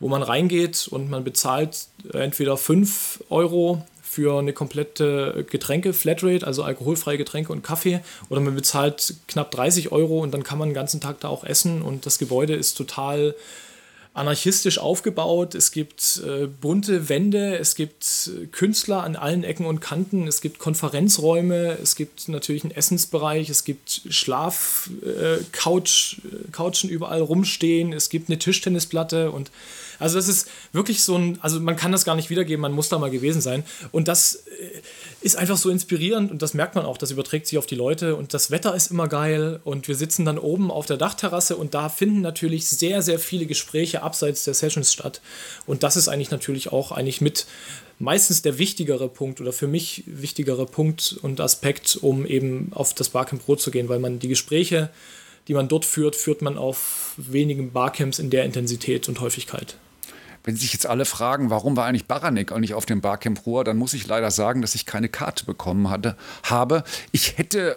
wo 0.00 0.08
man 0.08 0.22
reingeht 0.22 0.86
und 0.90 1.08
man 1.08 1.24
bezahlt 1.24 1.86
entweder 2.12 2.58
5 2.58 3.24
Euro 3.30 3.86
für 4.02 4.38
eine 4.38 4.52
komplette 4.52 5.46
Getränke, 5.48 5.94
Flatrate, 5.94 6.46
also 6.46 6.62
alkoholfreie 6.62 7.16
Getränke 7.16 7.52
und 7.52 7.62
Kaffee, 7.62 8.00
oder 8.28 8.42
man 8.42 8.54
bezahlt 8.54 9.14
knapp 9.28 9.50
30 9.50 9.92
Euro 9.92 10.20
und 10.20 10.32
dann 10.32 10.42
kann 10.42 10.58
man 10.58 10.68
den 10.68 10.74
ganzen 10.74 11.00
Tag 11.00 11.20
da 11.20 11.28
auch 11.28 11.42
essen 11.42 11.80
und 11.80 12.04
das 12.04 12.18
Gebäude 12.18 12.54
ist 12.54 12.74
total 12.74 13.34
anarchistisch 14.12 14.78
aufgebaut. 14.78 15.54
Es 15.54 15.70
gibt 15.70 16.22
äh, 16.26 16.46
bunte 16.46 17.08
Wände, 17.08 17.58
es 17.58 17.74
gibt 17.74 18.28
äh, 18.28 18.46
Künstler 18.46 19.04
an 19.04 19.14
allen 19.16 19.44
Ecken 19.44 19.66
und 19.66 19.80
Kanten, 19.80 20.26
es 20.26 20.40
gibt 20.40 20.58
Konferenzräume, 20.58 21.78
es 21.80 21.94
gibt 21.94 22.28
natürlich 22.28 22.64
einen 22.64 22.72
Essensbereich, 22.72 23.48
es 23.48 23.64
gibt 23.64 24.02
Schlaf, 24.08 24.90
äh, 25.04 25.42
Couch, 25.52 26.18
äh, 26.24 26.86
überall 26.88 27.20
rumstehen, 27.20 27.92
es 27.92 28.08
gibt 28.08 28.28
eine 28.28 28.38
Tischtennisplatte 28.38 29.30
und 29.30 29.50
also 30.00 30.16
das 30.16 30.28
ist 30.28 30.48
wirklich 30.72 31.02
so 31.02 31.16
ein, 31.16 31.38
also 31.40 31.60
man 31.60 31.76
kann 31.76 31.92
das 31.92 32.04
gar 32.04 32.16
nicht 32.16 32.30
wiedergeben, 32.30 32.60
man 32.60 32.72
muss 32.72 32.88
da 32.88 32.98
mal 32.98 33.10
gewesen 33.10 33.40
sein. 33.40 33.64
Und 33.92 34.08
das 34.08 34.34
äh, 34.34 34.80
ist 35.20 35.36
einfach 35.36 35.56
so 35.56 35.70
inspirierend 35.70 36.30
und 36.30 36.42
das 36.42 36.54
merkt 36.54 36.74
man 36.74 36.84
auch, 36.84 36.98
das 36.98 37.10
überträgt 37.10 37.46
sich 37.46 37.58
auf 37.58 37.66
die 37.66 37.74
Leute 37.74 38.16
und 38.16 38.34
das 38.34 38.50
Wetter 38.50 38.74
ist 38.74 38.90
immer 38.90 39.06
geil 39.06 39.60
und 39.64 39.86
wir 39.86 39.94
sitzen 39.94 40.24
dann 40.24 40.38
oben 40.38 40.70
auf 40.70 40.86
der 40.86 40.96
Dachterrasse 40.96 41.56
und 41.56 41.74
da 41.74 41.88
finden 41.88 42.22
natürlich 42.22 42.66
sehr, 42.66 43.02
sehr 43.02 43.18
viele 43.18 43.46
Gespräche 43.46 44.02
abseits 44.02 44.44
der 44.44 44.54
Sessions 44.54 44.92
statt. 44.92 45.20
Und 45.66 45.82
das 45.82 45.96
ist 45.96 46.08
eigentlich 46.08 46.30
natürlich 46.30 46.72
auch 46.72 46.92
eigentlich 46.92 47.20
mit 47.20 47.46
meistens 47.98 48.42
der 48.42 48.58
wichtigere 48.58 49.08
Punkt 49.08 49.40
oder 49.40 49.52
für 49.52 49.68
mich 49.68 50.04
wichtigere 50.06 50.66
Punkt 50.66 51.18
und 51.22 51.40
Aspekt, 51.40 51.98
um 52.00 52.26
eben 52.26 52.72
auf 52.74 52.94
das 52.94 53.10
Barcamp 53.10 53.44
Pro 53.44 53.56
zu 53.56 53.70
gehen, 53.70 53.88
weil 53.88 53.98
man 53.98 54.18
die 54.18 54.28
Gespräche, 54.28 54.90
die 55.46 55.54
man 55.54 55.68
dort 55.68 55.84
führt, 55.84 56.16
führt 56.16 56.42
man 56.42 56.56
auf 56.56 57.14
wenigen 57.16 57.72
Barcamps 57.72 58.18
in 58.18 58.30
der 58.30 58.44
Intensität 58.44 59.08
und 59.08 59.20
Häufigkeit. 59.20 59.76
Wenn 60.44 60.56
sich 60.56 60.72
jetzt 60.72 60.86
alle 60.86 61.04
fragen, 61.04 61.50
warum 61.50 61.76
war 61.76 61.86
eigentlich 61.86 62.06
Baranek 62.06 62.52
eigentlich 62.52 62.74
auf 62.74 62.86
dem 62.86 63.00
Barcamp 63.00 63.44
Ruhr, 63.46 63.64
dann 63.64 63.76
muss 63.76 63.94
ich 63.94 64.06
leider 64.06 64.30
sagen, 64.30 64.62
dass 64.62 64.74
ich 64.74 64.86
keine 64.86 65.08
Karte 65.08 65.44
bekommen 65.44 65.90
hatte, 65.90 66.16
habe. 66.44 66.84
Ich 67.12 67.36
hätte 67.38 67.76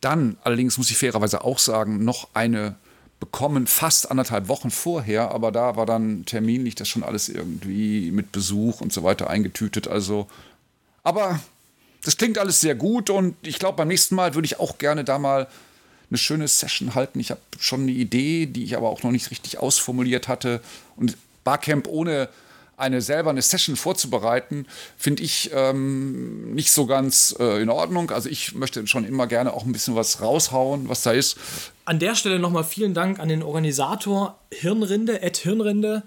dann, 0.00 0.36
allerdings 0.42 0.78
muss 0.78 0.90
ich 0.90 0.98
fairerweise 0.98 1.44
auch 1.44 1.58
sagen, 1.58 2.04
noch 2.04 2.28
eine 2.34 2.76
bekommen, 3.18 3.66
fast 3.66 4.10
anderthalb 4.10 4.48
Wochen 4.48 4.70
vorher, 4.70 5.30
aber 5.30 5.52
da 5.52 5.76
war 5.76 5.84
dann 5.84 6.24
terminlich 6.24 6.74
das 6.74 6.88
schon 6.88 7.02
alles 7.02 7.28
irgendwie 7.28 8.10
mit 8.10 8.32
Besuch 8.32 8.80
und 8.80 8.92
so 8.92 9.02
weiter 9.02 9.28
eingetütet. 9.28 9.88
Also, 9.88 10.26
aber 11.02 11.38
das 12.02 12.16
klingt 12.16 12.38
alles 12.38 12.60
sehr 12.60 12.74
gut 12.74 13.10
und 13.10 13.36
ich 13.42 13.58
glaube, 13.58 13.76
beim 13.76 13.88
nächsten 13.88 14.14
Mal 14.14 14.34
würde 14.34 14.46
ich 14.46 14.58
auch 14.58 14.78
gerne 14.78 15.04
da 15.04 15.18
mal 15.18 15.48
eine 16.08 16.18
schöne 16.18 16.48
Session 16.48 16.94
halten. 16.94 17.20
Ich 17.20 17.30
habe 17.30 17.40
schon 17.58 17.82
eine 17.82 17.92
Idee, 17.92 18.46
die 18.46 18.64
ich 18.64 18.76
aber 18.76 18.88
auch 18.88 19.02
noch 19.02 19.12
nicht 19.12 19.30
richtig 19.30 19.58
ausformuliert 19.58 20.26
hatte. 20.26 20.60
Und 20.96 21.16
Barcamp 21.44 21.88
ohne 21.88 22.28
eine 22.80 23.02
selber 23.02 23.30
eine 23.30 23.42
Session 23.42 23.76
vorzubereiten, 23.76 24.66
finde 24.96 25.22
ich 25.22 25.50
ähm, 25.54 26.54
nicht 26.54 26.72
so 26.72 26.86
ganz 26.86 27.36
äh, 27.38 27.60
in 27.62 27.68
Ordnung. 27.68 28.10
Also 28.10 28.28
ich 28.28 28.54
möchte 28.54 28.86
schon 28.86 29.04
immer 29.04 29.26
gerne 29.26 29.52
auch 29.52 29.64
ein 29.64 29.72
bisschen 29.72 29.94
was 29.94 30.22
raushauen, 30.22 30.88
was 30.88 31.02
da 31.02 31.12
ist. 31.12 31.36
An 31.84 31.98
der 31.98 32.14
Stelle 32.14 32.38
nochmal 32.38 32.64
vielen 32.64 32.94
Dank 32.94 33.20
an 33.20 33.28
den 33.28 33.42
Organisator 33.42 34.38
Hirnrinde, 34.50 35.20
Ed 35.22 35.36
Hirnrinde. 35.36 36.02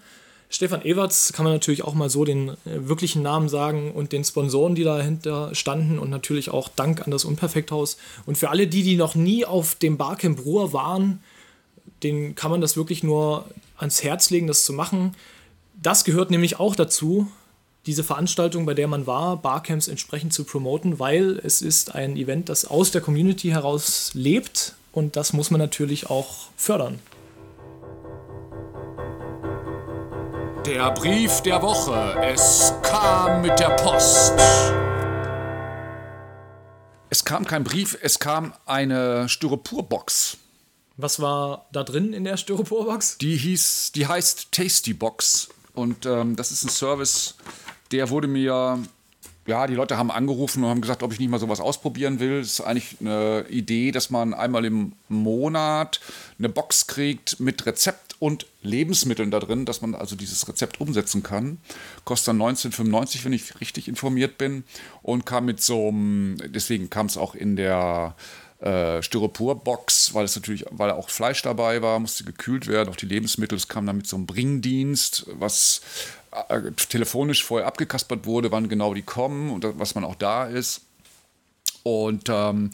Stefan 0.50 0.84
Everts 0.84 1.34
kann 1.34 1.46
man 1.46 1.54
natürlich 1.54 1.84
auch 1.84 1.94
mal 1.94 2.10
so 2.10 2.26
den 2.26 2.50
äh, 2.50 2.56
wirklichen 2.66 3.22
Namen 3.22 3.50
sagen 3.50 3.92
und 3.92 4.12
den 4.12 4.24
Sponsoren, 4.24 4.76
die 4.76 4.84
dahinter 4.84 5.54
standen 5.54 6.00
und 6.00 6.10
natürlich 6.10 6.50
auch 6.50 6.70
Dank 6.70 7.04
an 7.04 7.12
das 7.12 7.24
Unperfekthaus. 7.24 7.98
Und 8.26 8.38
für 8.38 8.50
alle 8.50 8.68
die, 8.68 8.84
die 8.84 8.96
noch 8.96 9.16
nie 9.16 9.46
auf 9.46 9.76
dem 9.76 9.98
Barcamp 9.98 10.44
Ruhr 10.44 10.74
waren, 10.74 11.24
den 12.04 12.36
kann 12.36 12.52
man 12.52 12.62
das 12.62 12.78
wirklich 12.78 13.04
nur 13.04 13.46
ans 13.78 14.04
Herz 14.04 14.30
legen, 14.30 14.48
das 14.48 14.66
zu 14.66 14.74
machen. 14.74 15.16
Das 15.82 16.04
gehört 16.04 16.32
nämlich 16.32 16.60
auch 16.60 16.76
dazu, 16.76 17.32
diese 17.86 18.04
Veranstaltung, 18.04 18.66
bei 18.66 18.74
der 18.74 18.88
man 18.88 19.08
war, 19.08 19.38
Barcamps 19.38 19.88
entsprechend 19.88 20.34
zu 20.34 20.46
promoten, 20.46 21.00
weil 21.00 21.40
es 21.44 21.62
ist 21.62 21.94
ein 21.94 22.16
Event, 22.16 22.50
das 22.50 22.66
aus 22.66 22.92
der 22.92 23.02
Community 23.02 23.50
heraus 23.50 24.12
lebt 24.14 24.76
und 24.94 25.16
das 25.16 25.34
muss 25.34 25.52
man 25.52 25.60
natürlich 25.60 26.10
auch 26.10 26.50
fördern. 26.56 27.00
Der 30.66 30.92
Brief 30.92 31.42
der 31.42 31.62
Woche. 31.62 32.16
Es 32.22 32.74
kam 32.84 33.42
mit 33.42 33.60
der 33.60 33.72
Post. 33.72 34.34
Es 37.10 37.26
kam 37.26 37.46
kein 37.46 37.66
Brief, 37.66 37.98
es 38.02 38.18
kam 38.18 38.54
eine 38.66 39.28
Styroporbox. 39.28 40.38
Was 40.96 41.20
war 41.20 41.68
da 41.72 41.84
drin 41.84 42.14
in 42.14 42.24
der 42.24 42.38
Styroporbox? 42.38 43.18
Die 43.18 43.36
hieß, 43.36 43.94
die 43.94 44.08
heißt 44.08 44.52
Tasty 44.52 44.94
Box 44.94 45.50
und 45.74 46.06
ähm, 46.06 46.36
das 46.36 46.52
ist 46.52 46.64
ein 46.64 46.70
Service, 46.70 47.36
der 47.92 48.10
wurde 48.10 48.28
mir, 48.28 48.80
ja, 49.48 49.68
die 49.68 49.74
Leute 49.74 49.98
haben 49.98 50.12
angerufen 50.12 50.64
und 50.64 50.70
haben 50.70 50.82
gesagt, 50.82 51.02
ob 51.02 51.12
ich 51.12 51.20
nicht 51.20 51.30
mal 51.30 51.40
sowas 51.40 51.60
ausprobieren 51.60 52.20
will. 52.20 52.40
Das 52.40 52.54
ist 52.54 52.62
eigentlich 52.62 52.98
eine 53.00 53.46
Idee, 53.50 53.92
dass 53.92 54.10
man 54.10 54.34
einmal 54.34 54.66
im 54.66 54.94
Monat 55.10 56.00
eine 56.38 56.50
Box 56.50 56.88
kriegt 56.88 57.40
mit 57.40 57.66
Rezept 57.66 58.16
und 58.20 58.46
Lebensmitteln 58.62 59.32
da 59.32 59.40
drin, 59.40 59.66
dass 59.66 59.82
man 59.82 59.96
also 59.96 60.16
dieses 60.16 60.48
Rezept 60.48 60.80
umsetzen 60.80 61.24
kann. 61.24 61.58
Kostet 62.06 62.30
dann 62.30 62.42
19,95, 62.42 63.26
wenn 63.26 63.34
ich 63.34 63.60
richtig 63.60 63.88
informiert 63.88 64.38
bin. 64.38 64.64
Und 65.02 65.26
kam 65.26 65.46
mit 65.46 65.62
so 65.62 65.90
einem, 65.90 66.38
deswegen 66.46 66.90
kam 66.90 67.08
es 67.08 67.18
auch 67.18 67.36
in 67.36 67.56
der 67.56 68.16
äh, 68.64 69.04
Styroporbox, 69.04 70.14
weil 70.14 70.26
es 70.26 70.36
natürlich, 70.36 70.66
weil 70.72 70.92
auch 70.92 71.10
Fleisch 71.10 71.42
dabei 71.42 71.82
war, 71.82 72.00
musste 72.00 72.24
gekühlt 72.24 72.68
werden, 72.68 72.90
auch 72.90 72.96
die 72.96 73.06
Lebensmittel. 73.06 73.58
Es 73.58 73.68
kam 73.68 73.86
dann 73.86 73.98
mit 73.98 74.08
so 74.08 74.16
einem 74.16 74.26
Bringdienst, 74.26 75.26
was 75.34 75.82
äh, 76.50 76.72
telefonisch 76.90 77.44
vorher 77.44 77.68
abgekaspert 77.68 78.26
wurde, 78.26 78.52
wann 78.52 78.70
genau 78.70 78.94
die 78.94 79.02
kommen 79.02 79.50
und 79.52 79.66
was 79.78 79.96
man 79.96 80.06
auch 80.06 80.16
da 80.16 80.46
ist. 80.46 80.82
Und 81.84 82.30
ähm, 82.30 82.72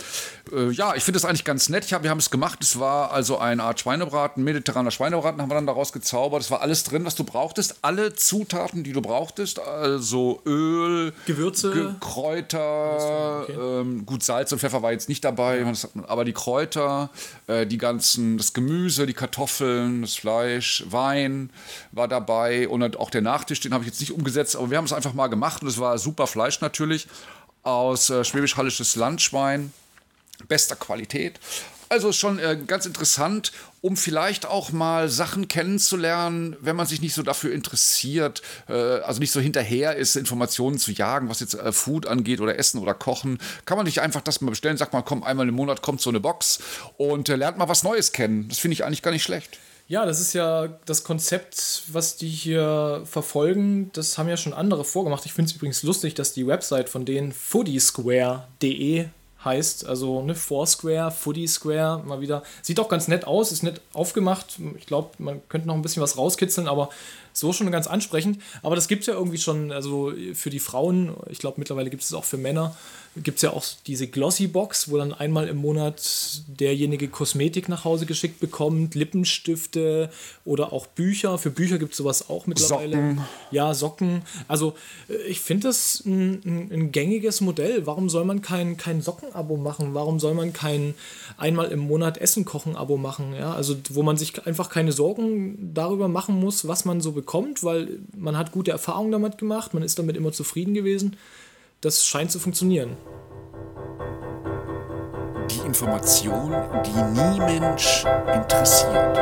äh, 0.51 0.69
ja, 0.69 0.93
ich 0.95 1.03
finde 1.03 1.19
das 1.19 1.25
eigentlich 1.25 1.43
ganz 1.43 1.67
nett. 1.67 1.91
Hab, 1.91 2.03
wir 2.03 2.11
haben 2.11 2.19
es 2.19 2.29
gemacht. 2.29 2.59
Es 2.61 2.79
war 2.79 3.11
also 3.11 3.39
eine 3.39 3.63
Art 3.63 3.79
Schweinebraten, 3.79 4.43
mediterraner 4.43 4.91
Schweinebraten 4.91 5.41
haben 5.41 5.49
wir 5.49 5.55
dann 5.55 5.65
daraus 5.65 5.91
gezaubert. 5.91 6.43
Es 6.43 6.51
war 6.51 6.61
alles 6.61 6.83
drin, 6.83 7.05
was 7.05 7.15
du 7.15 7.23
brauchtest. 7.23 7.77
Alle 7.81 8.13
Zutaten, 8.13 8.83
die 8.83 8.93
du 8.93 9.01
brauchtest. 9.01 9.59
Also 9.59 10.41
Öl, 10.45 11.11
Gewürze, 11.25 11.71
Ge 11.71 11.89
Kräuter, 11.99 13.41
okay. 13.41 13.53
ähm, 13.53 14.05
gut, 14.05 14.23
Salz 14.23 14.51
und 14.51 14.59
Pfeffer 14.59 14.83
war 14.83 14.91
jetzt 14.91 15.09
nicht 15.09 15.25
dabei, 15.25 15.65
aber 16.07 16.23
die 16.23 16.33
Kräuter, 16.33 17.09
äh, 17.47 17.65
die 17.65 17.79
ganzen, 17.79 18.37
das 18.37 18.53
Gemüse, 18.53 19.07
die 19.07 19.13
Kartoffeln, 19.13 20.03
das 20.03 20.15
Fleisch, 20.15 20.85
Wein 20.87 21.49
war 21.91 22.07
dabei 22.07 22.69
und 22.69 22.97
auch 22.97 23.09
der 23.09 23.21
Nachtisch, 23.21 23.59
den 23.59 23.73
habe 23.73 23.83
ich 23.83 23.89
jetzt 23.89 23.99
nicht 24.01 24.11
umgesetzt, 24.11 24.55
aber 24.55 24.69
wir 24.69 24.77
haben 24.77 24.85
es 24.85 24.93
einfach 24.93 25.13
mal 25.13 25.27
gemacht 25.27 25.63
und 25.63 25.67
es 25.67 25.79
war 25.79 25.97
super 25.97 26.27
Fleisch 26.27 26.61
natürlich 26.61 27.07
aus 27.63 28.09
äh, 28.09 28.23
schwäbisch-hallisches 28.23 28.95
Landschwein, 28.95 29.73
bester 30.47 30.75
Qualität. 30.75 31.39
Also 31.91 32.11
schon 32.11 32.37
äh, 32.37 32.55
ganz 32.67 32.85
interessant, 32.85 33.51
um 33.81 33.97
vielleicht 33.97 34.45
auch 34.45 34.71
mal 34.71 35.09
Sachen 35.09 35.47
kennenzulernen, 35.47 36.55
wenn 36.61 36.75
man 36.75 36.85
sich 36.85 37.01
nicht 37.01 37.15
so 37.15 37.23
dafür 37.23 37.51
interessiert, 37.51 38.43
äh, 38.67 38.73
also 38.73 39.19
nicht 39.19 39.31
so 39.31 39.39
hinterher 39.39 39.95
ist, 39.95 40.15
Informationen 40.15 40.77
zu 40.77 40.91
jagen, 40.91 41.29
was 41.29 41.39
jetzt 41.39 41.55
äh, 41.55 41.71
Food 41.71 42.05
angeht 42.05 42.41
oder 42.41 42.59
Essen 42.59 42.79
oder 42.79 42.93
Kochen. 42.93 43.39
Kann 43.65 43.75
man 43.75 43.87
nicht 43.87 44.01
einfach 44.01 44.21
das 44.21 44.39
mal 44.39 44.51
bestellen, 44.51 44.77
sagt 44.77 44.93
man, 44.93 45.03
komm, 45.03 45.23
einmal 45.23 45.47
im 45.47 45.55
Monat 45.55 45.81
kommt 45.81 45.99
so 45.99 46.11
eine 46.11 46.19
Box 46.19 46.59
und 46.97 47.27
äh, 47.27 47.35
lernt 47.35 47.57
mal 47.57 47.69
was 47.69 47.81
Neues 47.81 48.11
kennen. 48.11 48.47
Das 48.49 48.59
finde 48.59 48.73
ich 48.73 48.85
eigentlich 48.85 49.01
gar 49.01 49.11
nicht 49.11 49.23
schlecht. 49.23 49.57
Ja, 49.89 50.05
das 50.05 50.19
ist 50.19 50.33
ja 50.33 50.67
das 50.85 51.03
Konzept, 51.03 51.81
was 51.87 52.15
die 52.15 52.27
hier 52.27 53.01
verfolgen. 53.05 53.89
Das 53.93 54.19
haben 54.19 54.29
ja 54.29 54.37
schon 54.37 54.53
andere 54.53 54.85
vorgemacht. 54.85 55.25
Ich 55.25 55.33
finde 55.33 55.49
es 55.49 55.55
übrigens 55.55 55.81
lustig, 55.81 56.13
dass 56.13 56.31
die 56.31 56.45
Website 56.45 56.89
von 56.89 57.05
denen 57.05 57.31
foodiesquare.de 57.31 59.07
heißt. 59.43 59.85
Also 59.85 60.21
ne, 60.21 60.35
Foursquare, 60.35 61.11
Foodie 61.11 61.47
Square, 61.47 62.03
mal 62.05 62.21
wieder. 62.21 62.43
Sieht 62.61 62.79
auch 62.79 62.89
ganz 62.89 63.07
nett 63.07 63.25
aus, 63.25 63.51
ist 63.51 63.63
nett 63.63 63.81
aufgemacht. 63.93 64.59
Ich 64.77 64.85
glaube, 64.85 65.11
man 65.17 65.41
könnte 65.49 65.67
noch 65.67 65.75
ein 65.75 65.81
bisschen 65.81 66.03
was 66.03 66.17
rauskitzeln, 66.17 66.67
aber 66.67 66.89
so 67.33 67.53
schon 67.53 67.71
ganz 67.71 67.87
ansprechend. 67.87 68.41
Aber 68.61 68.75
das 68.75 68.87
gibt 68.87 69.01
es 69.01 69.07
ja 69.07 69.13
irgendwie 69.13 69.37
schon, 69.37 69.71
also 69.71 70.13
für 70.33 70.49
die 70.49 70.59
Frauen, 70.59 71.15
ich 71.29 71.39
glaube 71.39 71.59
mittlerweile 71.59 71.89
gibt 71.89 72.03
es 72.03 72.13
auch 72.13 72.25
für 72.25 72.37
Männer, 72.37 72.75
gibt 73.17 73.37
es 73.37 73.41
ja 73.41 73.51
auch 73.51 73.63
diese 73.87 74.07
Glossy-Box, 74.07 74.91
wo 74.91 74.97
dann 74.97 75.13
einmal 75.13 75.47
im 75.47 75.57
Monat 75.57 76.41
derjenige 76.47 77.07
Kosmetik 77.07 77.67
nach 77.67 77.83
Hause 77.83 78.05
geschickt 78.05 78.39
bekommt, 78.39 78.95
Lippenstifte 78.95 80.09
oder 80.45 80.71
auch 80.73 80.87
Bücher. 80.87 81.37
Für 81.37 81.49
Bücher 81.49 81.79
gibt 81.79 81.91
es 81.91 81.97
sowas 81.97 82.29
auch 82.29 82.45
mittlerweile. 82.45 82.95
Socken. 82.95 83.21
Ja, 83.51 83.73
Socken. 83.73 84.21
Also 84.47 84.75
äh, 85.09 85.15
ich 85.23 85.41
finde 85.41 85.67
das 85.67 86.03
ein, 86.05 86.41
ein, 86.45 86.71
ein, 86.71 86.91
gängiges 86.91 87.41
Modell. 87.41 87.85
Warum 87.85 88.09
soll 88.09 88.25
man 88.25 88.41
kein, 88.41 88.77
kein 88.77 89.01
Socken-Abo 89.29 89.57
machen? 89.57 89.93
Warum 89.93 90.19
soll 90.19 90.33
man 90.33 90.53
kein 90.53 90.93
einmal 91.37 91.67
im 91.71 91.79
Monat 91.79 92.17
Essen-Kochen-Abo 92.17 92.97
machen? 92.97 93.33
Ja, 93.33 93.53
also 93.53 93.75
wo 93.89 94.03
man 94.03 94.17
sich 94.17 94.45
einfach 94.45 94.69
keine 94.69 94.91
Sorgen 94.91 95.73
darüber 95.73 96.07
machen 96.07 96.39
muss, 96.39 96.67
was 96.67 96.85
man 96.85 97.01
so 97.01 97.11
bekommt, 97.11 97.63
weil 97.63 97.99
man 98.15 98.37
hat 98.37 98.51
gute 98.51 98.71
Erfahrungen 98.71 99.11
damit 99.11 99.37
gemacht, 99.37 99.73
man 99.73 99.83
ist 99.83 99.97
damit 99.99 100.17
immer 100.17 100.31
zufrieden 100.31 100.73
gewesen 100.73 101.15
das 101.81 102.05
scheint 102.05 102.31
zu 102.31 102.39
funktionieren. 102.39 102.97
Die 105.49 105.65
Information, 105.65 106.53
die 106.85 107.19
nie 107.19 107.39
Mensch 107.39 108.05
interessiert. 108.33 109.17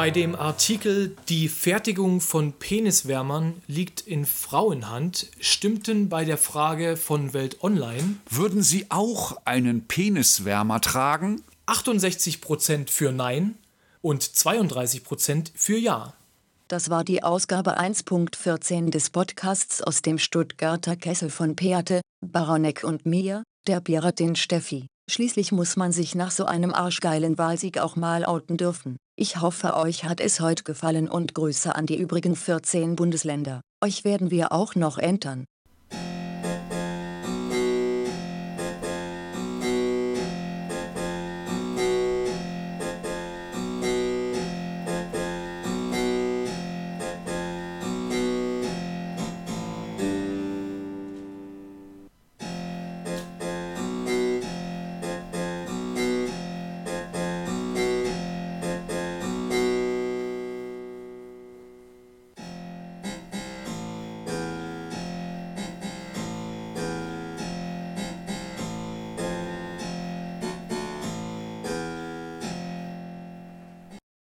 Bei 0.00 0.10
dem 0.10 0.34
Artikel 0.34 1.14
Die 1.28 1.46
Fertigung 1.46 2.22
von 2.22 2.54
Peniswärmern 2.54 3.60
liegt 3.66 4.00
in 4.00 4.24
Frauenhand 4.24 5.26
stimmten 5.40 6.08
bei 6.08 6.24
der 6.24 6.38
Frage 6.38 6.96
von 6.96 7.34
Welt 7.34 7.62
Online 7.62 8.16
Würden 8.30 8.62
Sie 8.62 8.86
auch 8.88 9.36
einen 9.44 9.86
Peniswärmer 9.86 10.80
tragen? 10.80 11.42
68% 11.66 12.88
für 12.88 13.12
Nein, 13.12 13.58
und 14.00 14.22
32% 14.22 15.50
für 15.54 15.76
Ja. 15.76 16.14
Das 16.68 16.88
war 16.88 17.04
die 17.04 17.22
Ausgabe 17.22 17.78
1.14 17.78 18.88
des 18.88 19.10
Podcasts 19.10 19.82
aus 19.82 20.00
dem 20.00 20.16
Stuttgarter 20.16 20.96
Kessel 20.96 21.28
von 21.28 21.56
Peate, 21.56 22.00
Baronek 22.26 22.84
und 22.84 23.04
mir, 23.04 23.42
der 23.66 23.82
Piratin 23.82 24.34
Steffi. 24.34 24.86
Schließlich 25.10 25.52
muss 25.52 25.76
man 25.76 25.92
sich 25.92 26.14
nach 26.14 26.30
so 26.30 26.46
einem 26.46 26.72
arschgeilen 26.72 27.36
Wahlsieg 27.36 27.78
auch 27.78 27.96
mal 27.96 28.24
outen 28.24 28.56
dürfen. 28.56 28.96
Ich 29.22 29.42
hoffe 29.42 29.76
euch 29.76 30.04
hat 30.04 30.18
es 30.18 30.40
heute 30.40 30.64
gefallen 30.64 31.06
und 31.06 31.34
Grüße 31.34 31.74
an 31.74 31.84
die 31.84 31.98
übrigen 31.98 32.34
14 32.34 32.96
Bundesländer. 32.96 33.60
Euch 33.84 34.02
werden 34.02 34.30
wir 34.30 34.50
auch 34.50 34.74
noch 34.76 34.96
entern. 34.96 35.44